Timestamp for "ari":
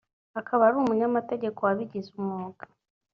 0.67-0.75